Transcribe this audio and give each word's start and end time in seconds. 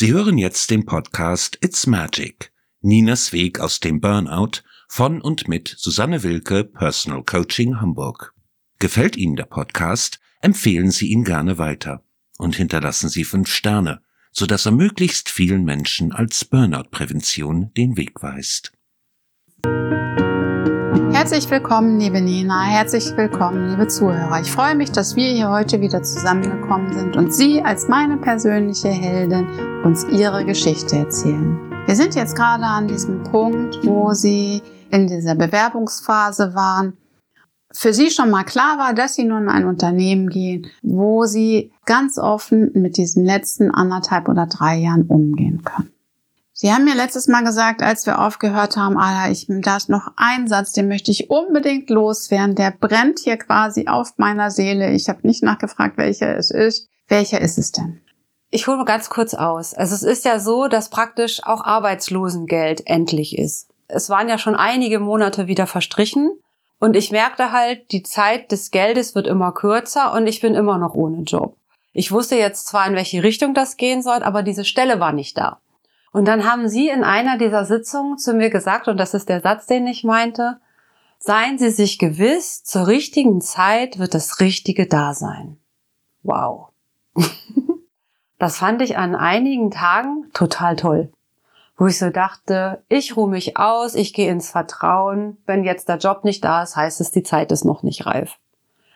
Sie 0.00 0.12
hören 0.12 0.38
jetzt 0.38 0.70
den 0.70 0.86
Podcast 0.86 1.58
It's 1.60 1.88
Magic. 1.88 2.52
Ninas 2.82 3.32
Weg 3.32 3.58
aus 3.58 3.80
dem 3.80 4.00
Burnout 4.00 4.62
von 4.86 5.20
und 5.20 5.48
mit 5.48 5.74
Susanne 5.76 6.22
Wilke, 6.22 6.62
Personal 6.62 7.24
Coaching 7.24 7.80
Hamburg. 7.80 8.32
Gefällt 8.78 9.16
Ihnen 9.16 9.34
der 9.34 9.46
Podcast? 9.46 10.20
Empfehlen 10.40 10.92
Sie 10.92 11.08
ihn 11.08 11.24
gerne 11.24 11.58
weiter 11.58 12.04
und 12.38 12.54
hinterlassen 12.54 13.08
Sie 13.08 13.24
fünf 13.24 13.48
Sterne, 13.48 14.00
sodass 14.30 14.66
er 14.66 14.70
möglichst 14.70 15.30
vielen 15.30 15.64
Menschen 15.64 16.12
als 16.12 16.44
Burnout-Prävention 16.44 17.72
den 17.76 17.96
Weg 17.96 18.22
weist. 18.22 18.70
Herzlich 21.10 21.50
willkommen, 21.50 21.98
liebe 21.98 22.20
Nina. 22.20 22.62
Herzlich 22.62 23.16
willkommen, 23.16 23.70
liebe 23.70 23.88
Zuhörer. 23.88 24.40
Ich 24.40 24.52
freue 24.52 24.76
mich, 24.76 24.92
dass 24.92 25.16
wir 25.16 25.32
hier 25.32 25.50
heute 25.50 25.80
wieder 25.80 26.04
zusammengekommen 26.04 26.92
sind 26.92 27.16
und 27.16 27.34
Sie 27.34 27.60
als 27.62 27.88
meine 27.88 28.18
persönliche 28.18 28.90
Heldin 28.90 29.48
uns 29.84 30.04
Ihre 30.04 30.44
Geschichte 30.44 30.96
erzählen. 30.96 31.58
Wir 31.86 31.96
sind 31.96 32.14
jetzt 32.14 32.34
gerade 32.34 32.64
an 32.64 32.88
diesem 32.88 33.22
Punkt, 33.22 33.78
wo 33.86 34.12
Sie 34.12 34.62
in 34.90 35.06
dieser 35.06 35.34
Bewerbungsphase 35.34 36.54
waren. 36.54 36.96
Für 37.72 37.92
Sie 37.92 38.10
schon 38.10 38.30
mal 38.30 38.44
klar 38.44 38.78
war, 38.78 38.94
dass 38.94 39.14
Sie 39.14 39.24
nun 39.24 39.44
in 39.44 39.48
ein 39.48 39.66
Unternehmen 39.66 40.28
gehen, 40.28 40.66
wo 40.82 41.24
Sie 41.24 41.72
ganz 41.86 42.18
offen 42.18 42.70
mit 42.74 42.96
diesen 42.96 43.24
letzten 43.24 43.70
anderthalb 43.70 44.28
oder 44.28 44.46
drei 44.46 44.76
Jahren 44.76 45.02
umgehen 45.02 45.62
können. 45.62 45.92
Sie 46.52 46.72
haben 46.72 46.84
mir 46.84 46.96
letztes 46.96 47.28
Mal 47.28 47.44
gesagt, 47.44 47.82
als 47.82 48.04
wir 48.04 48.20
aufgehört 48.20 48.76
haben, 48.76 48.98
Ala, 48.98 49.30
ich, 49.30 49.46
da 49.48 49.76
ist 49.76 49.88
noch 49.88 50.10
ein 50.16 50.48
Satz, 50.48 50.72
den 50.72 50.88
möchte 50.88 51.12
ich 51.12 51.30
unbedingt 51.30 51.88
loswerden. 51.88 52.56
Der 52.56 52.72
brennt 52.72 53.20
hier 53.20 53.36
quasi 53.36 53.86
auf 53.86 54.14
meiner 54.16 54.50
Seele. 54.50 54.90
Ich 54.90 55.08
habe 55.08 55.20
nicht 55.22 55.44
nachgefragt, 55.44 55.96
welcher 55.98 56.36
es 56.36 56.50
ist. 56.50 56.88
Welcher 57.06 57.40
ist 57.40 57.58
es 57.58 57.70
denn? 57.70 58.00
Ich 58.50 58.66
hole 58.66 58.78
mal 58.78 58.84
ganz 58.84 59.10
kurz 59.10 59.34
aus. 59.34 59.74
Also 59.74 59.94
es 59.94 60.02
ist 60.02 60.24
ja 60.24 60.38
so, 60.38 60.68
dass 60.68 60.88
praktisch 60.88 61.44
auch 61.44 61.64
Arbeitslosengeld 61.64 62.86
endlich 62.86 63.36
ist. 63.36 63.68
Es 63.88 64.08
waren 64.08 64.28
ja 64.28 64.38
schon 64.38 64.54
einige 64.54 65.00
Monate 65.00 65.46
wieder 65.46 65.66
verstrichen 65.66 66.30
und 66.78 66.96
ich 66.96 67.10
merkte 67.10 67.52
halt, 67.52 67.92
die 67.92 68.02
Zeit 68.02 68.50
des 68.52 68.70
Geldes 68.70 69.14
wird 69.14 69.26
immer 69.26 69.52
kürzer 69.52 70.12
und 70.14 70.26
ich 70.26 70.40
bin 70.40 70.54
immer 70.54 70.78
noch 70.78 70.94
ohne 70.94 71.22
Job. 71.22 71.56
Ich 71.92 72.12
wusste 72.12 72.36
jetzt 72.36 72.66
zwar, 72.66 72.86
in 72.86 72.94
welche 72.94 73.22
Richtung 73.22 73.54
das 73.54 73.76
gehen 73.76 74.02
soll, 74.02 74.22
aber 74.22 74.42
diese 74.42 74.64
Stelle 74.64 75.00
war 75.00 75.12
nicht 75.12 75.36
da. 75.36 75.60
Und 76.12 76.26
dann 76.26 76.50
haben 76.50 76.68
Sie 76.68 76.88
in 76.88 77.04
einer 77.04 77.36
dieser 77.36 77.64
Sitzungen 77.64 78.18
zu 78.18 78.32
mir 78.32 78.50
gesagt, 78.50 78.88
und 78.88 78.96
das 78.96 79.14
ist 79.14 79.28
der 79.28 79.40
Satz, 79.40 79.66
den 79.66 79.86
ich 79.86 80.04
meinte, 80.04 80.58
seien 81.18 81.58
Sie 81.58 81.70
sich 81.70 81.98
gewiss, 81.98 82.62
zur 82.64 82.86
richtigen 82.86 83.40
Zeit 83.40 83.98
wird 83.98 84.14
das 84.14 84.40
Richtige 84.40 84.86
da 84.86 85.12
sein. 85.12 85.58
Wow. 86.22 86.68
das 88.38 88.58
fand 88.58 88.82
ich 88.82 88.96
an 88.96 89.14
einigen 89.14 89.70
Tagen 89.70 90.30
total 90.32 90.76
toll. 90.76 91.10
Wo 91.76 91.86
ich 91.86 91.98
so 91.98 92.10
dachte, 92.10 92.82
ich 92.88 93.16
ruhe 93.16 93.28
mich 93.28 93.56
aus, 93.56 93.94
ich 93.94 94.12
gehe 94.12 94.30
ins 94.30 94.50
Vertrauen. 94.50 95.36
Wenn 95.46 95.62
jetzt 95.62 95.88
der 95.88 95.98
Job 95.98 96.24
nicht 96.24 96.44
da 96.44 96.62
ist, 96.62 96.76
heißt 96.76 97.00
es, 97.00 97.12
die 97.12 97.22
Zeit 97.22 97.52
ist 97.52 97.64
noch 97.64 97.82
nicht 97.82 98.06
reif. 98.06 98.38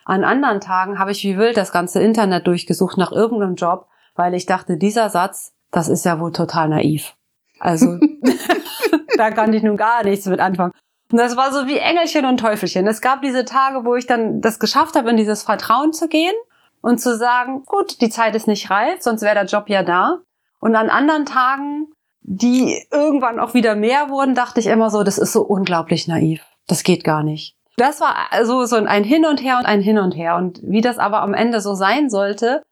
An 0.04 0.24
anderen 0.24 0.60
Tagen 0.60 0.98
habe 0.98 1.12
ich 1.12 1.22
wie 1.22 1.38
wild 1.38 1.56
das 1.56 1.70
ganze 1.70 2.02
Internet 2.02 2.46
durchgesucht 2.48 2.98
nach 2.98 3.12
irgendeinem 3.12 3.54
Job, 3.54 3.86
weil 4.16 4.34
ich 4.34 4.46
dachte, 4.46 4.76
dieser 4.76 5.10
Satz 5.10 5.52
das 5.72 5.88
ist 5.88 6.04
ja 6.04 6.20
wohl 6.20 6.32
total 6.32 6.68
naiv. 6.68 7.14
Also 7.58 7.98
da 9.16 9.30
kann 9.32 9.52
ich 9.52 9.64
nun 9.64 9.76
gar 9.76 10.04
nichts 10.04 10.26
mit 10.26 10.38
anfangen. 10.38 10.72
Und 11.10 11.18
das 11.18 11.36
war 11.36 11.52
so 11.52 11.66
wie 11.66 11.76
Engelchen 11.76 12.24
und 12.24 12.38
Teufelchen. 12.38 12.86
Es 12.86 13.00
gab 13.00 13.20
diese 13.22 13.44
Tage, 13.44 13.84
wo 13.84 13.96
ich 13.96 14.06
dann 14.06 14.40
das 14.40 14.60
geschafft 14.60 14.94
habe, 14.94 15.10
in 15.10 15.16
dieses 15.16 15.42
Vertrauen 15.42 15.92
zu 15.92 16.08
gehen 16.08 16.34
und 16.82 17.00
zu 17.00 17.16
sagen, 17.16 17.64
gut, 17.64 18.00
die 18.00 18.10
Zeit 18.10 18.34
ist 18.34 18.46
nicht 18.46 18.70
reif, 18.70 19.00
sonst 19.00 19.22
wäre 19.22 19.34
der 19.34 19.46
Job 19.46 19.68
ja 19.68 19.82
da. 19.82 20.18
Und 20.60 20.76
an 20.76 20.90
anderen 20.90 21.24
Tagen, 21.24 21.92
die 22.20 22.84
irgendwann 22.90 23.40
auch 23.40 23.54
wieder 23.54 23.74
mehr 23.74 24.10
wurden, 24.10 24.34
dachte 24.34 24.60
ich 24.60 24.66
immer 24.66 24.90
so, 24.90 25.02
das 25.02 25.18
ist 25.18 25.32
so 25.32 25.42
unglaublich 25.42 26.06
naiv. 26.06 26.42
Das 26.66 26.82
geht 26.82 27.04
gar 27.04 27.22
nicht. 27.22 27.56
Das 27.76 28.00
war 28.00 28.14
also 28.30 28.64
so 28.66 28.76
ein 28.76 29.04
Hin 29.04 29.24
und 29.24 29.42
Her 29.42 29.58
und 29.58 29.64
ein 29.64 29.80
Hin 29.80 29.98
und 29.98 30.12
Her. 30.12 30.36
Und 30.36 30.60
wie 30.62 30.82
das 30.82 30.98
aber 30.98 31.22
am 31.22 31.34
Ende 31.34 31.60
so 31.60 31.74
sein 31.74 32.10
sollte, 32.10 32.62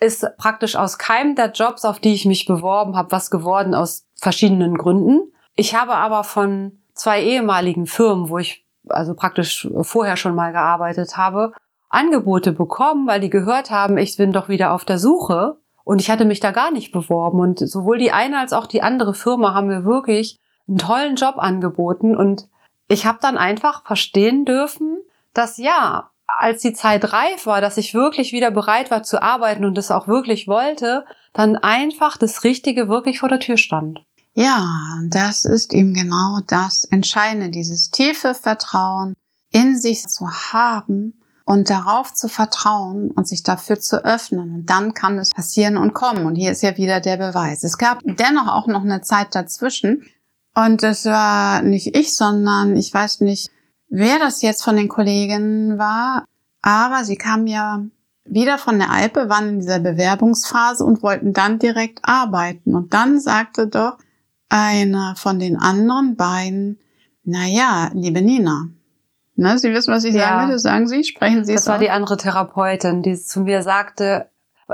ist 0.00 0.26
praktisch 0.36 0.76
aus 0.76 0.98
keinem 0.98 1.34
der 1.34 1.52
Jobs, 1.52 1.84
auf 1.84 1.98
die 1.98 2.14
ich 2.14 2.26
mich 2.26 2.46
beworben 2.46 2.96
habe, 2.96 3.12
was 3.12 3.30
geworden 3.30 3.74
aus 3.74 4.04
verschiedenen 4.16 4.76
Gründen. 4.76 5.32
Ich 5.56 5.74
habe 5.74 5.94
aber 5.94 6.24
von 6.24 6.80
zwei 6.94 7.22
ehemaligen 7.22 7.86
Firmen, 7.86 8.28
wo 8.28 8.38
ich 8.38 8.64
also 8.88 9.14
praktisch 9.14 9.68
vorher 9.82 10.16
schon 10.16 10.34
mal 10.34 10.52
gearbeitet 10.52 11.16
habe, 11.16 11.52
Angebote 11.90 12.52
bekommen, 12.52 13.06
weil 13.06 13.20
die 13.20 13.30
gehört 13.30 13.70
haben, 13.70 13.98
ich 13.98 14.16
bin 14.16 14.32
doch 14.32 14.48
wieder 14.48 14.72
auf 14.72 14.84
der 14.84 14.98
Suche. 14.98 15.58
Und 15.84 16.00
ich 16.00 16.10
hatte 16.10 16.24
mich 16.24 16.40
da 16.40 16.52
gar 16.52 16.70
nicht 16.70 16.92
beworben. 16.92 17.40
Und 17.40 17.58
sowohl 17.58 17.98
die 17.98 18.12
eine 18.12 18.38
als 18.38 18.52
auch 18.52 18.66
die 18.66 18.82
andere 18.82 19.12
Firma 19.12 19.54
haben 19.54 19.66
mir 19.66 19.84
wirklich 19.84 20.38
einen 20.68 20.78
tollen 20.78 21.16
Job 21.16 21.34
angeboten. 21.36 22.16
Und 22.16 22.48
ich 22.86 23.06
habe 23.06 23.18
dann 23.20 23.36
einfach 23.36 23.84
verstehen 23.84 24.44
dürfen, 24.44 24.98
dass 25.34 25.58
ja, 25.58 26.10
als 26.26 26.62
die 26.62 26.74
Zeit 26.74 27.12
reif 27.12 27.46
war, 27.46 27.60
dass 27.60 27.76
ich 27.76 27.92
wirklich 27.92 28.32
wieder 28.32 28.52
bereit 28.52 28.90
war 28.92 29.02
zu 29.02 29.20
arbeiten 29.20 29.64
und 29.64 29.76
es 29.78 29.90
auch 29.90 30.06
wirklich 30.06 30.46
wollte, 30.46 31.04
dann 31.32 31.56
einfach 31.56 32.16
das 32.16 32.44
Richtige 32.44 32.88
wirklich 32.88 33.18
vor 33.18 33.28
der 33.28 33.40
Tür 33.40 33.56
stand. 33.56 34.00
Ja, 34.34 34.64
das 35.08 35.44
ist 35.44 35.74
eben 35.74 35.92
genau 35.92 36.38
das 36.46 36.84
Entscheidende, 36.84 37.50
dieses 37.50 37.90
tiefe 37.90 38.34
Vertrauen 38.34 39.14
in 39.50 39.76
sich 39.76 40.06
zu 40.06 40.30
haben 40.30 41.19
und 41.50 41.68
darauf 41.68 42.14
zu 42.14 42.28
vertrauen 42.28 43.10
und 43.10 43.26
sich 43.26 43.42
dafür 43.42 43.80
zu 43.80 44.04
öffnen. 44.04 44.54
Und 44.54 44.70
dann 44.70 44.94
kann 44.94 45.18
es 45.18 45.30
passieren 45.30 45.78
und 45.78 45.94
kommen. 45.94 46.24
Und 46.24 46.36
hier 46.36 46.52
ist 46.52 46.62
ja 46.62 46.76
wieder 46.76 47.00
der 47.00 47.16
Beweis. 47.16 47.64
Es 47.64 47.76
gab 47.76 47.98
dennoch 48.04 48.46
auch 48.46 48.68
noch 48.68 48.82
eine 48.82 49.00
Zeit 49.00 49.34
dazwischen. 49.34 50.04
Und 50.54 50.84
es 50.84 51.06
war 51.06 51.62
nicht 51.62 51.96
ich, 51.96 52.14
sondern 52.14 52.76
ich 52.76 52.94
weiß 52.94 53.22
nicht, 53.22 53.50
wer 53.88 54.20
das 54.20 54.42
jetzt 54.42 54.62
von 54.62 54.76
den 54.76 54.86
Kollegen 54.86 55.76
war, 55.76 56.24
aber 56.62 57.02
sie 57.02 57.16
kamen 57.16 57.48
ja 57.48 57.82
wieder 58.24 58.56
von 58.56 58.78
der 58.78 58.92
Alpe, 58.92 59.28
waren 59.28 59.48
in 59.48 59.58
dieser 59.58 59.80
Bewerbungsphase 59.80 60.84
und 60.84 61.02
wollten 61.02 61.32
dann 61.32 61.58
direkt 61.58 61.98
arbeiten. 62.04 62.76
Und 62.76 62.94
dann 62.94 63.18
sagte 63.18 63.66
doch 63.66 63.98
einer 64.48 65.16
von 65.16 65.40
den 65.40 65.56
anderen 65.56 66.14
beiden, 66.14 66.78
na 67.24 67.44
ja, 67.48 67.90
liebe 67.92 68.22
Nina, 68.22 68.68
ne, 69.40 69.58
Sie 69.58 69.72
wissen, 69.72 69.92
was 69.92 70.04
ich 70.04 70.14
ja. 70.14 70.20
sagen 70.20 70.50
will, 70.50 70.58
sagen 70.58 70.88
Sie, 70.88 71.04
sprechen 71.04 71.44
Sie 71.44 71.54
Das 71.54 71.66
war 71.66 71.76
auch. 71.76 71.80
die 71.80 71.90
andere 71.90 72.16
Therapeutin, 72.16 73.02
die 73.02 73.16
zu 73.16 73.40
mir 73.40 73.62
sagte, 73.62 74.28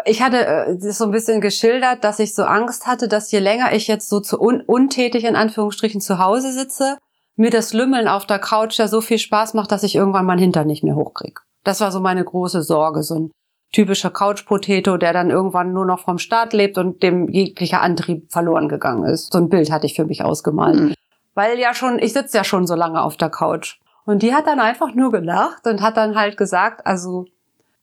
ich 0.04 0.22
hatte 0.22 0.46
äh, 0.46 0.76
das 0.76 0.98
so 0.98 1.04
ein 1.04 1.10
bisschen 1.10 1.40
geschildert, 1.40 2.04
dass 2.04 2.18
ich 2.18 2.34
so 2.34 2.44
Angst 2.44 2.86
hatte, 2.86 3.08
dass 3.08 3.30
je 3.32 3.38
länger 3.38 3.72
ich 3.72 3.86
jetzt 3.86 4.08
so 4.08 4.20
zu 4.20 4.40
un 4.40 4.60
untätig 4.60 5.24
in 5.24 5.36
Anführungsstrichen 5.36 6.00
zu 6.00 6.18
Hause 6.18 6.52
sitze, 6.52 6.98
mir 7.36 7.50
das 7.50 7.72
Lümmeln 7.72 8.08
auf 8.08 8.26
der 8.26 8.38
Couch 8.38 8.78
ja 8.78 8.88
so 8.88 9.00
viel 9.00 9.18
Spaß 9.18 9.54
macht, 9.54 9.72
dass 9.72 9.82
ich 9.82 9.94
irgendwann 9.94 10.26
mein 10.26 10.38
Hintern 10.38 10.66
nicht 10.66 10.84
mehr 10.84 10.96
hochkriege. 10.96 11.40
Das 11.64 11.80
war 11.80 11.92
so 11.92 12.00
meine 12.00 12.24
große 12.24 12.62
Sorge, 12.62 13.02
so 13.02 13.14
ein 13.14 13.30
typischer 13.72 14.10
Couch-Potato, 14.10 14.96
der 14.96 15.12
dann 15.12 15.30
irgendwann 15.30 15.72
nur 15.72 15.84
noch 15.84 16.00
vom 16.00 16.18
Start 16.18 16.52
lebt 16.52 16.78
und 16.78 17.02
dem 17.02 17.28
jeglicher 17.28 17.82
Antrieb 17.82 18.30
verloren 18.32 18.68
gegangen 18.68 19.04
ist. 19.04 19.32
So 19.32 19.38
ein 19.38 19.48
Bild 19.48 19.70
hatte 19.70 19.86
ich 19.86 19.94
für 19.94 20.04
mich 20.04 20.22
ausgemalt. 20.24 20.80
Mhm. 20.80 20.94
Weil 21.34 21.58
ja 21.58 21.74
schon, 21.74 21.98
ich 21.98 22.12
sitze 22.12 22.38
ja 22.38 22.44
schon 22.44 22.66
so 22.66 22.74
lange 22.74 23.02
auf 23.02 23.16
der 23.16 23.28
Couch. 23.28 23.78
Und 24.06 24.22
die 24.22 24.32
hat 24.32 24.46
dann 24.46 24.60
einfach 24.60 24.94
nur 24.94 25.10
gelacht 25.10 25.66
und 25.66 25.82
hat 25.82 25.96
dann 25.96 26.16
halt 26.16 26.36
gesagt, 26.36 26.86
also 26.86 27.26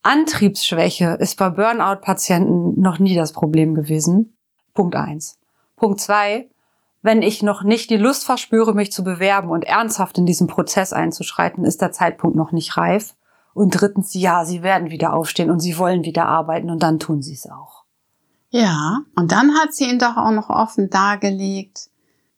Antriebsschwäche 0.01 1.17
ist 1.19 1.38
bei 1.38 1.50
Burnout-Patienten 1.50 2.81
noch 2.81 2.97
nie 2.97 3.16
das 3.16 3.34
Problem 3.34 3.75
gewesen. 3.75 4.35
Punkt 4.73 4.95
eins. 4.95 5.38
Punkt 5.75 6.00
zwei, 6.00 6.50
wenn 7.01 7.22
ich 7.22 7.44
noch 7.44 7.63
nicht 7.63 7.89
die 7.89 7.97
Lust 7.97 8.23
verspüre, 8.23 8.73
mich 8.73 8.91
zu 8.91 9.03
bewerben 9.03 9.50
und 9.50 9.66
ernsthaft 9.66 10.17
in 10.17 10.25
diesen 10.25 10.47
Prozess 10.47 10.94
einzuschreiten, 10.94 11.66
ist 11.66 11.81
der 11.81 11.91
Zeitpunkt 11.91 12.38
noch 12.38 12.53
nicht 12.53 12.78
reif. 12.78 13.16
Und 13.53 13.72
drittens, 13.72 14.13
ja, 14.13 14.45
sie 14.45 14.63
werden 14.63 14.90
wieder 14.90 15.13
aufstehen 15.13 15.51
und 15.51 15.59
sie 15.59 15.78
wollen 15.78 16.05
wieder 16.05 16.25
arbeiten 16.25 16.69
und 16.69 16.81
dann 16.81 17.00
tun 17.00 17.22
sie 17.22 17.34
es 17.34 17.50
auch. 17.50 17.84
Ja, 18.50 19.00
und 19.16 19.31
dann 19.31 19.53
hat 19.55 19.73
sie 19.73 19.90
ihn 19.90 20.00
doch 20.00 20.16
auch 20.16 20.31
noch 20.31 20.49
offen 20.49 20.90
dargelegt, 20.90 21.90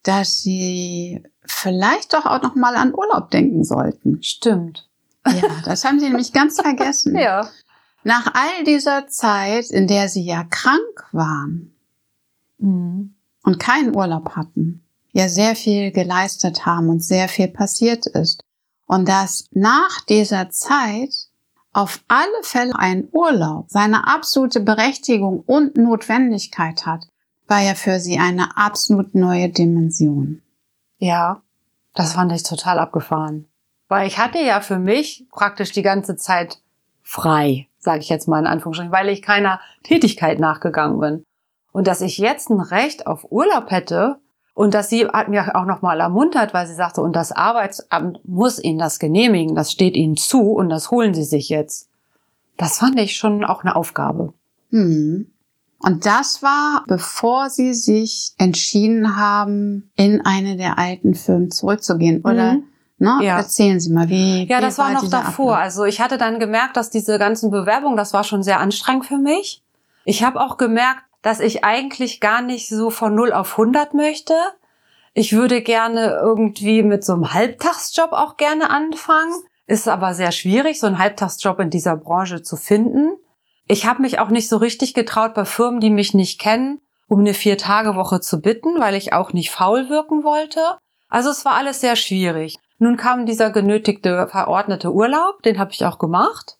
dass 0.01 0.39
sie 0.39 1.23
vielleicht 1.47 2.13
doch 2.13 2.25
auch 2.25 2.41
noch 2.41 2.55
mal 2.55 2.75
an 2.75 2.93
Urlaub 2.93 3.31
denken 3.31 3.63
sollten. 3.63 4.21
Stimmt. 4.21 4.87
Ja, 5.25 5.41
das 5.65 5.83
haben 5.85 5.99
sie 5.99 6.07
nämlich 6.07 6.33
ganz 6.33 6.59
vergessen. 6.59 7.17
Ja. 7.19 7.49
Nach 8.03 8.35
all 8.35 8.63
dieser 8.65 9.07
Zeit, 9.07 9.71
in 9.71 9.87
der 9.87 10.09
sie 10.09 10.23
ja 10.23 10.43
krank 10.43 11.07
waren, 11.11 11.75
mhm 12.59 13.15
und 13.45 13.59
keinen 13.59 13.95
Urlaub 13.95 14.35
hatten, 14.35 14.83
ja 15.13 15.29
sehr 15.29 15.55
viel 15.55 15.91
geleistet 15.91 16.65
haben 16.65 16.89
und 16.89 17.03
sehr 17.03 17.29
viel 17.29 17.47
passiert 17.47 18.05
ist. 18.07 18.43
Und 18.87 19.07
dass 19.07 19.47
nach 19.51 20.01
dieser 20.01 20.49
Zeit 20.49 21.13
auf 21.71 22.03
alle 22.07 22.43
Fälle 22.43 22.77
ein 22.77 23.07
Urlaub 23.11 23.65
seine 23.69 24.07
absolute 24.07 24.59
Berechtigung 24.59 25.41
und 25.45 25.77
Notwendigkeit 25.77 26.85
hat, 26.85 27.07
war 27.47 27.61
ja 27.61 27.75
für 27.75 27.99
sie 27.99 28.17
eine 28.17 28.57
absolut 28.57 29.13
neue 29.13 29.49
Dimension. 29.49 30.41
Ja, 31.05 31.43
das 31.93 32.13
fand 32.13 32.31
ich 32.31 32.41
total 32.41 32.79
abgefahren. 32.79 33.47
Weil 33.87 34.07
ich 34.07 34.17
hatte 34.17 34.39
ja 34.39 34.59
für 34.59 34.79
mich 34.79 35.27
praktisch 35.31 35.71
die 35.71 35.83
ganze 35.83 36.15
Zeit 36.15 36.57
frei, 37.03 37.67
sage 37.77 37.99
ich 37.99 38.09
jetzt 38.09 38.27
mal 38.27 38.39
in 38.39 38.47
Anführungsstrichen, 38.47 38.91
weil 38.91 39.09
ich 39.09 39.21
keiner 39.21 39.59
Tätigkeit 39.83 40.39
nachgegangen 40.39 40.99
bin. 40.99 41.23
Und 41.71 41.85
dass 41.85 42.01
ich 42.01 42.17
jetzt 42.17 42.49
ein 42.49 42.59
Recht 42.59 43.05
auf 43.05 43.31
Urlaub 43.31 43.69
hätte 43.69 44.15
und 44.55 44.73
dass 44.73 44.89
sie 44.89 45.07
hat 45.07 45.27
mir 45.27 45.55
auch 45.55 45.65
nochmal 45.65 45.99
ermuntert, 45.99 46.55
weil 46.55 46.65
sie 46.65 46.73
sagte, 46.73 47.01
und 47.01 47.15
das 47.15 47.31
Arbeitsamt 47.31 48.27
muss 48.27 48.57
Ihnen 48.57 48.79
das 48.79 48.97
genehmigen, 48.97 49.53
das 49.53 49.71
steht 49.71 49.95
Ihnen 49.95 50.17
zu 50.17 50.53
und 50.53 50.69
das 50.69 50.89
holen 50.89 51.13
Sie 51.13 51.23
sich 51.23 51.49
jetzt. 51.49 51.87
Das 52.57 52.79
fand 52.79 52.99
ich 52.99 53.15
schon 53.15 53.45
auch 53.45 53.63
eine 53.63 53.75
Aufgabe. 53.75 54.33
Hm. 54.71 55.31
Und 55.85 56.07
das 56.07 56.41
war, 56.41 56.83
bevor 56.87 57.51
Sie 57.51 57.75
sich 57.75 58.33
entschieden 58.39 59.17
haben, 59.17 59.91
in 59.95 60.25
eine 60.25 60.57
der 60.57 60.79
alten 60.79 61.13
Firmen 61.13 61.51
zurückzugehen, 61.51 62.21
oder? 62.23 62.53
Mhm. 62.53 62.63
Ne? 62.97 63.19
Ja. 63.21 63.37
Erzählen 63.37 63.79
Sie 63.79 63.93
mal, 63.93 64.09
wie. 64.09 64.47
Ja, 64.47 64.57
wie 64.57 64.61
das 64.61 64.79
war 64.79 64.93
noch 64.93 65.07
davor. 65.07 65.51
Ablauf? 65.53 65.63
Also 65.63 65.85
ich 65.85 66.01
hatte 66.01 66.17
dann 66.17 66.39
gemerkt, 66.39 66.75
dass 66.75 66.89
diese 66.89 67.19
ganzen 67.19 67.51
Bewerbungen, 67.51 67.97
das 67.97 68.13
war 68.13 68.23
schon 68.23 68.41
sehr 68.41 68.59
anstrengend 68.59 69.05
für 69.05 69.19
mich. 69.19 69.61
Ich 70.05 70.23
habe 70.23 70.41
auch 70.41 70.57
gemerkt, 70.57 71.03
dass 71.21 71.39
ich 71.39 71.63
eigentlich 71.63 72.19
gar 72.19 72.41
nicht 72.41 72.67
so 72.67 72.89
von 72.89 73.13
0 73.13 73.31
auf 73.31 73.51
100 73.51 73.93
möchte. 73.93 74.33
Ich 75.13 75.33
würde 75.33 75.61
gerne 75.61 76.19
irgendwie 76.19 76.81
mit 76.81 77.05
so 77.05 77.13
einem 77.13 77.31
Halbtagsjob 77.31 78.11
auch 78.11 78.37
gerne 78.37 78.71
anfangen. 78.71 79.33
Ist 79.67 79.87
aber 79.87 80.15
sehr 80.15 80.31
schwierig, 80.31 80.79
so 80.79 80.87
einen 80.87 80.97
Halbtagsjob 80.97 81.59
in 81.59 81.69
dieser 81.69 81.95
Branche 81.95 82.41
zu 82.41 82.55
finden. 82.55 83.17
Ich 83.67 83.85
habe 83.85 84.01
mich 84.01 84.19
auch 84.19 84.29
nicht 84.29 84.47
so 84.47 84.57
richtig 84.57 84.93
getraut, 84.93 85.33
bei 85.33 85.45
Firmen, 85.45 85.79
die 85.79 85.89
mich 85.89 86.13
nicht 86.13 86.39
kennen, 86.39 86.81
um 87.07 87.19
eine 87.19 87.33
Vier-Tage-Woche 87.33 88.21
zu 88.21 88.41
bitten, 88.41 88.79
weil 88.79 88.95
ich 88.95 89.13
auch 89.13 89.33
nicht 89.33 89.51
faul 89.51 89.89
wirken 89.89 90.23
wollte. 90.23 90.61
Also 91.09 91.29
es 91.29 91.45
war 91.45 91.53
alles 91.53 91.81
sehr 91.81 91.95
schwierig. 91.95 92.57
Nun 92.77 92.97
kam 92.97 93.25
dieser 93.25 93.51
genötigte 93.51 94.27
verordnete 94.27 94.93
Urlaub, 94.93 95.41
den 95.43 95.59
habe 95.59 95.71
ich 95.71 95.85
auch 95.85 95.97
gemacht. 95.97 96.57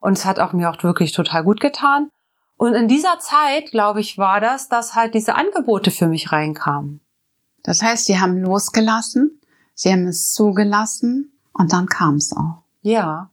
Und 0.00 0.14
es 0.14 0.24
hat 0.24 0.40
auch 0.40 0.52
mir 0.52 0.70
auch 0.70 0.82
wirklich 0.82 1.12
total 1.12 1.44
gut 1.44 1.60
getan. 1.60 2.10
Und 2.56 2.74
in 2.74 2.88
dieser 2.88 3.18
Zeit, 3.20 3.70
glaube 3.70 4.00
ich, 4.00 4.18
war 4.18 4.40
das, 4.40 4.68
dass 4.68 4.94
halt 4.94 5.14
diese 5.14 5.36
Angebote 5.36 5.90
für 5.90 6.08
mich 6.08 6.32
reinkamen. 6.32 7.00
Das 7.62 7.82
heißt, 7.82 8.06
Sie 8.06 8.18
haben 8.18 8.38
losgelassen, 8.38 9.40
Sie 9.74 9.92
haben 9.92 10.06
es 10.06 10.32
zugelassen 10.32 11.38
und 11.52 11.72
dann 11.72 11.86
kam 11.86 12.16
es 12.16 12.32
auch. 12.36 12.62
Ja, 12.82 13.30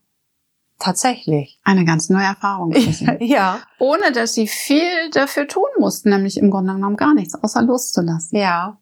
tatsächlich. 0.79 1.59
Eine 1.63 1.85
ganz 1.85 2.09
neue 2.09 2.25
Erfahrung. 2.25 2.73
Ja, 3.19 3.59
Ohne 3.79 4.11
dass 4.11 4.33
Sie 4.33 4.47
viel 4.47 5.09
dafür 5.11 5.47
tun 5.47 5.69
mussten, 5.79 6.09
nämlich 6.09 6.37
im 6.37 6.51
Grunde 6.51 6.73
genommen 6.73 6.97
gar 6.97 7.13
nichts, 7.13 7.35
außer 7.35 7.61
loszulassen. 7.61 8.37
ja. 8.37 8.77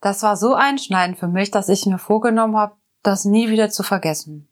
Das 0.00 0.22
war 0.22 0.36
so 0.36 0.52
einschneidend 0.52 1.18
für 1.18 1.28
mich, 1.28 1.50
dass 1.50 1.70
ich 1.70 1.86
mir 1.86 1.96
vorgenommen 1.96 2.58
habe, 2.58 2.74
das 3.02 3.24
nie 3.24 3.48
wieder 3.48 3.70
zu 3.70 3.82
vergessen. 3.82 4.46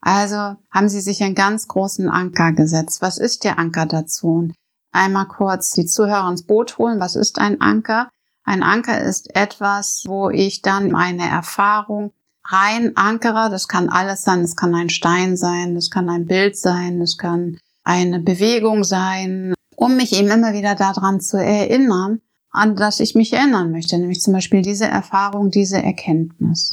Also 0.00 0.56
haben 0.70 0.88
Sie 0.88 1.02
sich 1.02 1.22
einen 1.22 1.34
ganz 1.34 1.68
großen 1.68 2.08
Anker 2.08 2.52
gesetzt. 2.52 3.02
Was 3.02 3.18
ist 3.18 3.44
der 3.44 3.58
Anker 3.58 3.84
dazu? 3.84 4.28
Und 4.28 4.54
einmal 4.90 5.26
kurz 5.28 5.72
die 5.72 5.84
Zuhörer 5.84 6.28
ins 6.30 6.44
Boot 6.46 6.78
holen. 6.78 7.00
Was 7.00 7.16
ist 7.16 7.38
ein 7.38 7.60
Anker? 7.60 8.08
Ein 8.44 8.62
Anker 8.62 8.98
ist 9.02 9.36
etwas, 9.36 10.04
wo 10.06 10.30
ich 10.30 10.62
dann 10.62 10.90
meine 10.90 11.28
Erfahrung 11.28 12.12
rein 12.44 12.96
ankere. 12.96 13.50
Das 13.50 13.68
kann 13.68 13.88
alles 13.88 14.22
sein. 14.22 14.42
Das 14.42 14.56
kann 14.56 14.74
ein 14.74 14.88
Stein 14.88 15.36
sein, 15.36 15.74
das 15.74 15.90
kann 15.90 16.08
ein 16.08 16.26
Bild 16.26 16.56
sein, 16.56 17.00
das 17.00 17.16
kann 17.18 17.58
eine 17.84 18.20
Bewegung 18.20 18.84
sein, 18.84 19.54
um 19.76 19.96
mich 19.96 20.12
eben 20.12 20.28
immer 20.28 20.52
wieder 20.52 20.74
daran 20.74 21.20
zu 21.20 21.36
erinnern, 21.36 22.20
an 22.50 22.76
das 22.76 23.00
ich 23.00 23.14
mich 23.14 23.32
erinnern 23.32 23.72
möchte. 23.72 23.98
Nämlich 23.98 24.20
zum 24.20 24.32
Beispiel 24.34 24.62
diese 24.62 24.86
Erfahrung, 24.86 25.50
diese 25.50 25.82
Erkenntnis. 25.82 26.70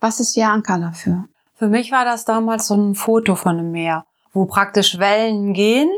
Was 0.00 0.20
ist 0.20 0.36
Ihr 0.36 0.48
Anker 0.48 0.78
dafür? 0.78 1.24
Für 1.54 1.68
mich 1.68 1.90
war 1.92 2.04
das 2.04 2.24
damals 2.24 2.66
so 2.66 2.74
ein 2.74 2.94
Foto 2.94 3.34
von 3.34 3.58
einem 3.58 3.70
Meer, 3.70 4.04
wo 4.32 4.44
praktisch 4.44 4.98
Wellen 4.98 5.52
gehen, 5.54 5.88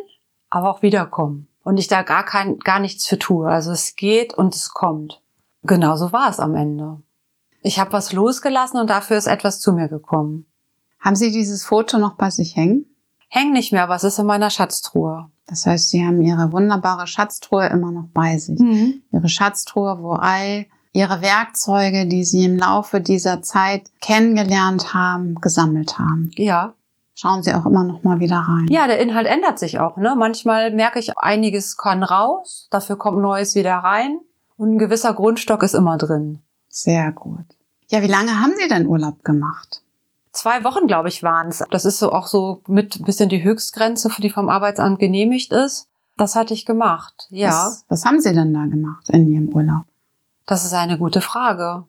aber 0.51 0.71
auch 0.71 0.83
wiederkommen. 0.83 1.49
Und 1.65 1.79
ich 1.79 1.89
da 1.89 2.03
gar 2.03 2.25
kein, 2.25 2.59
gar 2.59 2.79
nichts 2.79 3.07
für 3.07 3.19
tue. 3.19 3.49
Also 3.49 3.73
es 3.73 3.97
geht 3.97 4.35
und 4.35 4.55
es 4.55 4.71
kommt. 4.71 5.21
Genau 5.65 5.97
so 5.97 6.13
war 6.13 6.31
es 6.31 6.39
am 6.39 6.55
Ende. 6.55 7.03
Ich 7.63 7.79
habe 7.79 7.93
was 7.93 8.13
losgelassen 8.13 8.81
und 8.81 8.89
dafür 8.89 9.17
ist 9.17 9.27
etwas 9.27 9.61
zu 9.61 9.73
mir 9.73 9.89
gekommen. 9.89 10.47
Haben 11.01 11.17
Sie 11.17 11.31
dieses 11.31 11.65
Foto 11.65 11.99
noch 11.99 12.15
bei 12.15 12.31
sich 12.31 12.57
hängen? 12.57 12.87
Häng 13.29 13.53
nicht 13.53 13.73
mehr, 13.73 13.85
aber 13.85 13.95
es 13.95 14.05
ist 14.05 14.19
in 14.19 14.27
meiner 14.27 14.51
Schatztruhe. 14.51 15.31
Das 15.47 15.67
heißt, 15.67 15.89
Sie 15.89 16.05
haben 16.05 16.21
Ihre 16.23 16.53
wunderbare 16.53 17.07
Schatztruhe 17.07 17.67
immer 17.67 17.91
noch 17.91 18.09
bei 18.13 18.39
sich. 18.39 18.59
Ihre 19.13 19.29
Schatztruhe, 19.29 19.99
wo 20.01 20.13
all 20.13 20.67
Ihre 20.93 21.21
Werkzeuge, 21.21 22.07
die 22.07 22.25
Sie 22.25 22.45
im 22.45 22.57
Laufe 22.57 23.01
dieser 23.01 23.43
Zeit 23.43 23.91
kennengelernt 24.01 24.95
haben, 24.95 25.37
gesammelt 25.37 25.99
haben. 25.99 26.31
Ja. 26.35 26.75
Schauen 27.15 27.43
Sie 27.43 27.53
auch 27.53 27.67
immer 27.67 27.85
noch 27.85 28.05
mal 28.05 28.21
wieder 28.21 28.37
rein. 28.37 28.69
Ja, 28.71 28.87
der 28.87 29.01
Inhalt 29.01 29.27
ändert 29.27 29.59
sich 29.59 29.81
auch. 29.81 29.97
Ne? 29.97 30.15
Manchmal 30.17 30.73
merke 30.73 31.01
ich, 31.01 31.19
einiges 31.19 31.77
kann 31.77 32.03
raus, 32.03 32.69
dafür 32.71 32.97
kommt 32.97 33.19
Neues 33.19 33.55
wieder 33.55 33.75
rein. 33.75 34.21
Und 34.57 34.75
ein 34.75 34.79
gewisser 34.79 35.15
Grundstock 35.15 35.63
ist 35.63 35.75
immer 35.75 35.99
drin. 35.99 36.41
Sehr 36.69 37.13
gut. 37.13 37.45
Ja, 37.91 38.03
wie 38.03 38.07
lange 38.09 38.41
haben 38.41 38.53
Sie 38.61 38.69
denn 38.69 38.87
Urlaub 38.87 39.25
gemacht? 39.25 39.83
Zwei 40.33 40.63
Wochen, 40.65 40.87
glaube 40.87 41.09
ich, 41.09 41.23
waren 41.23 41.49
es. 41.49 41.65
Das 41.71 41.85
ist 41.85 41.99
so 41.99 42.13
auch 42.13 42.27
so 42.27 42.63
mit 42.67 43.01
ein 43.01 43.05
bisschen 43.05 43.29
die 43.29 43.43
Höchstgrenze, 43.43 44.11
die 44.19 44.31
vom 44.31 44.49
Arbeitsamt 44.49 44.99
genehmigt 44.99 45.53
ist. 45.53 45.89
Das 46.17 46.37
hatte 46.37 46.53
ich 46.55 46.67
gemacht. 46.67 47.27
Ja, 47.31 47.49
Was, 47.67 47.85
was 47.89 48.05
haben 48.05 48.21
Sie 48.21 48.33
denn 48.35 48.53
da 48.53 48.67
gemacht 48.67 49.09
in 49.09 49.27
Ihrem 49.33 49.49
Urlaub? 49.49 49.85
das 50.47 50.65
ist 50.65 50.73
eine 50.73 50.97
gute 50.99 51.21
Frage. 51.21 51.85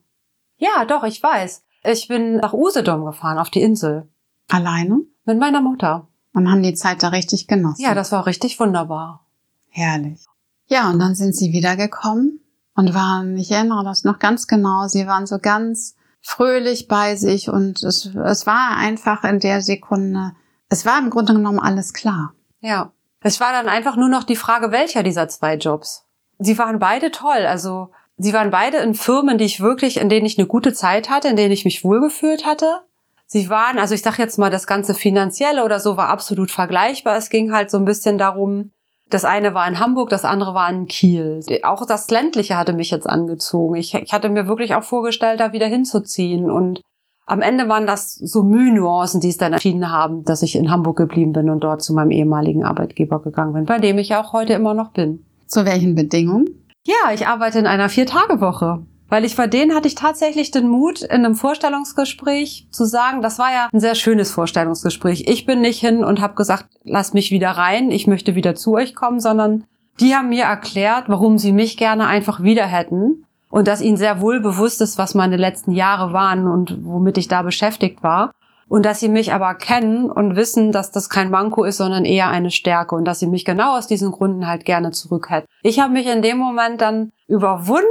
Ja, 0.58 0.84
doch, 0.84 1.04
ich 1.04 1.22
weiß. 1.22 1.62
Ich 1.84 2.08
bin 2.08 2.36
nach 2.36 2.52
Usedom 2.52 3.06
gefahren, 3.06 3.38
auf 3.38 3.48
die 3.48 3.62
Insel. 3.62 4.06
Alleine? 4.48 5.00
Mit 5.24 5.38
meiner 5.38 5.62
Mutter. 5.62 6.06
Und 6.34 6.50
haben 6.50 6.62
die 6.62 6.74
Zeit 6.74 7.02
da 7.02 7.08
richtig 7.08 7.46
genossen? 7.46 7.80
Ja, 7.82 7.94
das 7.94 8.12
war 8.12 8.26
richtig 8.26 8.60
wunderbar. 8.60 9.24
Herrlich. 9.70 10.20
Ja, 10.66 10.90
und 10.90 10.98
dann 10.98 11.14
sind 11.14 11.34
sie 11.34 11.52
wiedergekommen 11.52 12.39
und 12.80 12.94
waren, 12.94 13.36
ich 13.36 13.50
erinnere 13.50 13.84
das 13.84 14.04
noch 14.04 14.18
ganz 14.18 14.46
genau, 14.46 14.88
sie 14.88 15.06
waren 15.06 15.26
so 15.26 15.38
ganz 15.38 15.96
fröhlich 16.22 16.88
bei 16.88 17.14
sich 17.14 17.50
und 17.50 17.82
es, 17.82 18.06
es 18.06 18.46
war 18.46 18.78
einfach 18.78 19.22
in 19.24 19.38
der 19.38 19.60
Sekunde, 19.60 20.32
es 20.70 20.86
war 20.86 20.98
im 20.98 21.10
Grunde 21.10 21.34
genommen 21.34 21.60
alles 21.60 21.92
klar. 21.92 22.32
Ja. 22.60 22.90
Es 23.22 23.38
war 23.38 23.52
dann 23.52 23.68
einfach 23.68 23.96
nur 23.96 24.08
noch 24.08 24.24
die 24.24 24.36
Frage, 24.36 24.72
welcher 24.72 25.02
dieser 25.02 25.28
zwei 25.28 25.56
Jobs. 25.56 26.06
Sie 26.38 26.56
waren 26.56 26.78
beide 26.78 27.10
toll. 27.10 27.44
Also, 27.46 27.90
sie 28.16 28.32
waren 28.32 28.50
beide 28.50 28.78
in 28.78 28.94
Firmen, 28.94 29.36
die 29.36 29.44
ich 29.44 29.60
wirklich, 29.60 29.98
in 29.98 30.08
denen 30.08 30.24
ich 30.24 30.38
eine 30.38 30.46
gute 30.46 30.72
Zeit 30.72 31.10
hatte, 31.10 31.28
in 31.28 31.36
denen 31.36 31.52
ich 31.52 31.66
mich 31.66 31.84
wohlgefühlt 31.84 32.46
hatte. 32.46 32.80
Sie 33.26 33.50
waren, 33.50 33.78
also 33.78 33.94
ich 33.94 34.00
sag 34.00 34.18
jetzt 34.18 34.38
mal, 34.38 34.48
das 34.48 34.66
ganze 34.66 34.94
Finanzielle 34.94 35.64
oder 35.64 35.80
so 35.80 35.98
war 35.98 36.08
absolut 36.08 36.50
vergleichbar. 36.50 37.18
Es 37.18 37.28
ging 37.28 37.52
halt 37.52 37.70
so 37.70 37.76
ein 37.76 37.84
bisschen 37.84 38.16
darum, 38.16 38.70
das 39.10 39.24
eine 39.24 39.54
war 39.54 39.68
in 39.68 39.78
Hamburg, 39.78 40.08
das 40.08 40.24
andere 40.24 40.54
war 40.54 40.70
in 40.70 40.86
Kiel. 40.86 41.40
Auch 41.62 41.84
das 41.84 42.10
Ländliche 42.10 42.56
hatte 42.56 42.72
mich 42.72 42.90
jetzt 42.90 43.08
angezogen. 43.08 43.74
Ich, 43.74 43.94
ich 43.94 44.12
hatte 44.12 44.28
mir 44.28 44.46
wirklich 44.46 44.74
auch 44.74 44.84
vorgestellt, 44.84 45.40
da 45.40 45.52
wieder 45.52 45.66
hinzuziehen. 45.66 46.50
Und 46.50 46.80
am 47.26 47.42
Ende 47.42 47.68
waren 47.68 47.86
das 47.86 48.14
so 48.14 48.42
Mühnuancen, 48.42 49.20
die 49.20 49.28
es 49.28 49.36
dann 49.36 49.52
entschieden 49.52 49.90
haben, 49.90 50.24
dass 50.24 50.42
ich 50.42 50.56
in 50.56 50.70
Hamburg 50.70 50.96
geblieben 50.96 51.32
bin 51.32 51.50
und 51.50 51.60
dort 51.60 51.82
zu 51.82 51.92
meinem 51.92 52.10
ehemaligen 52.10 52.64
Arbeitgeber 52.64 53.20
gegangen 53.20 53.52
bin, 53.52 53.64
bei 53.66 53.78
dem 53.78 53.98
ich 53.98 54.14
auch 54.14 54.32
heute 54.32 54.54
immer 54.54 54.74
noch 54.74 54.92
bin. 54.92 55.24
Zu 55.46 55.64
welchen 55.64 55.94
Bedingungen? 55.94 56.46
Ja, 56.86 57.12
ich 57.12 57.26
arbeite 57.26 57.58
in 57.58 57.66
einer 57.66 57.88
Vier-Tage-Woche. 57.88 58.86
Weil 59.10 59.24
ich 59.24 59.36
bei 59.36 59.48
denen 59.48 59.74
hatte 59.74 59.88
ich 59.88 59.96
tatsächlich 59.96 60.52
den 60.52 60.68
Mut, 60.68 61.02
in 61.02 61.24
einem 61.24 61.34
Vorstellungsgespräch 61.34 62.68
zu 62.70 62.84
sagen, 62.84 63.20
das 63.20 63.38
war 63.38 63.52
ja 63.52 63.68
ein 63.72 63.80
sehr 63.80 63.96
schönes 63.96 64.30
Vorstellungsgespräch. 64.30 65.24
Ich 65.26 65.44
bin 65.44 65.60
nicht 65.60 65.80
hin 65.80 66.04
und 66.04 66.20
habe 66.20 66.36
gesagt, 66.36 66.66
lasst 66.84 67.12
mich 67.12 67.32
wieder 67.32 67.50
rein, 67.50 67.90
ich 67.90 68.06
möchte 68.06 68.36
wieder 68.36 68.54
zu 68.54 68.74
euch 68.74 68.94
kommen, 68.94 69.20
sondern 69.20 69.64
die 69.98 70.14
haben 70.14 70.30
mir 70.30 70.44
erklärt, 70.44 71.04
warum 71.08 71.38
sie 71.38 71.52
mich 71.52 71.76
gerne 71.76 72.06
einfach 72.06 72.42
wieder 72.42 72.66
hätten 72.66 73.26
und 73.50 73.66
dass 73.66 73.82
ihnen 73.82 73.96
sehr 73.96 74.20
wohl 74.20 74.40
bewusst 74.40 74.80
ist, 74.80 74.96
was 74.96 75.14
meine 75.14 75.36
letzten 75.36 75.72
Jahre 75.72 76.12
waren 76.12 76.46
und 76.46 76.78
womit 76.84 77.18
ich 77.18 77.28
da 77.28 77.42
beschäftigt 77.42 78.02
war. 78.02 78.32
Und 78.68 78.86
dass 78.86 79.00
sie 79.00 79.08
mich 79.08 79.32
aber 79.32 79.54
kennen 79.56 80.08
und 80.08 80.36
wissen, 80.36 80.70
dass 80.70 80.92
das 80.92 81.10
kein 81.10 81.28
Manko 81.28 81.64
ist, 81.64 81.78
sondern 81.78 82.04
eher 82.04 82.28
eine 82.28 82.52
Stärke 82.52 82.94
und 82.94 83.04
dass 83.04 83.18
sie 83.18 83.26
mich 83.26 83.44
genau 83.44 83.76
aus 83.76 83.88
diesen 83.88 84.12
Gründen 84.12 84.46
halt 84.46 84.64
gerne 84.64 84.92
zurück 84.92 85.28
hätten. 85.28 85.48
Ich 85.64 85.80
habe 85.80 85.92
mich 85.92 86.06
in 86.06 86.22
dem 86.22 86.38
Moment 86.38 86.80
dann 86.80 87.10
überwunden, 87.26 87.88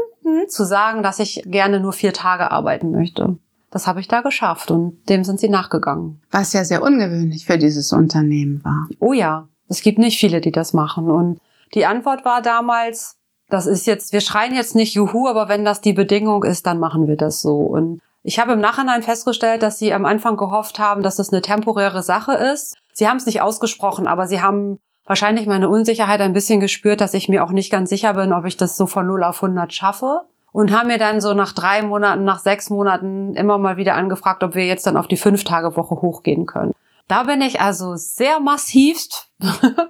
zu 0.48 0.66
sagen, 0.66 1.04
dass 1.04 1.20
ich 1.20 1.44
gerne 1.46 1.80
nur 1.80 1.94
vier 1.94 2.14
Tage 2.14 2.52
arbeiten 2.52 2.92
möchte. 2.92 3.38
Das 3.72 3.86
habe 3.86 4.00
ich 4.00 4.08
da 4.08 4.22
geschafft 4.22 4.72
und 4.72 5.08
dem 5.10 5.24
sind 5.24 5.40
sie 5.40 5.50
nachgegangen. 5.50 6.22
Was 6.32 6.54
ja 6.54 6.64
sehr 6.64 6.82
ungewöhnlich 6.82 7.46
für 7.46 7.58
dieses 7.58 7.94
Unternehmen 7.94 8.64
war. 8.64 8.88
Oh 9.00 9.14
ja, 9.14 9.48
es 9.68 9.82
gibt 9.82 10.00
nicht 10.00 10.20
viele, 10.20 10.42
die 10.42 10.52
das 10.52 10.74
machen. 10.74 11.10
Und 11.12 11.40
die 11.76 11.86
Antwort 11.86 12.26
war 12.26 12.42
damals, 12.42 13.18
das 13.50 13.68
ist 13.68 13.86
jetzt, 13.86 14.12
wir 14.12 14.22
schreien 14.22 14.56
jetzt 14.56 14.76
nicht 14.76 14.96
Juhu, 14.96 15.28
aber 15.28 15.50
wenn 15.50 15.66
das 15.66 15.82
die 15.82 15.94
Bedingung 15.94 16.44
ist, 16.44 16.66
dann 16.66 16.80
machen 16.80 17.08
wir 17.08 17.16
das 17.16 17.42
so. 17.42 17.58
Und 17.58 18.02
ich 18.24 18.40
habe 18.40 18.54
im 18.54 18.60
Nachhinein 18.60 19.04
festgestellt, 19.04 19.62
dass 19.62 19.80
sie 19.80 19.94
am 19.94 20.06
Anfang 20.06 20.36
gehofft 20.36 20.80
haben, 20.80 21.04
dass 21.04 21.16
das 21.16 21.32
eine 21.32 21.42
temporäre 21.42 22.04
Sache 22.04 22.34
ist. 22.34 22.76
Sie 22.94 23.08
haben 23.08 23.18
es 23.18 23.26
nicht 23.26 23.42
ausgesprochen, 23.42 24.08
aber 24.08 24.28
sie 24.28 24.42
haben 24.42 24.80
wahrscheinlich 25.10 25.48
meine 25.48 25.68
Unsicherheit 25.68 26.22
ein 26.22 26.32
bisschen 26.32 26.62
gespürt, 26.62 27.02
dass 27.02 27.14
ich 27.14 27.28
mir 27.28 27.44
auch 27.44 27.52
nicht 27.52 27.72
ganz 27.72 27.90
sicher 27.90 28.14
bin, 28.14 28.32
ob 28.32 28.46
ich 28.46 28.56
das 28.56 28.78
so 28.78 28.88
von 28.88 29.06
0 29.06 29.26
auf 29.26 29.44
100 29.44 29.74
schaffe. 29.74 30.22
Und 30.52 30.72
haben 30.72 30.88
mir 30.88 30.98
dann 30.98 31.22
so 31.22 31.34
nach 31.34 31.54
drei 31.54 31.84
Monaten, 31.84 32.24
nach 32.24 32.40
sechs 32.40 32.72
Monaten 32.72 33.36
immer 33.36 33.60
mal 33.60 33.78
wieder 33.78 33.94
angefragt, 33.96 34.44
ob 34.44 34.56
wir 34.56 34.66
jetzt 34.66 34.88
dann 34.88 34.98
auf 34.98 35.08
die 35.08 35.18
Fünf-Tage-Woche 35.18 36.02
hochgehen 36.02 36.48
können. 36.48 36.74
Da 37.08 37.24
bin 37.24 37.42
ich 37.42 37.62
also 37.62 37.96
sehr 37.96 38.40
massivst 38.40 39.30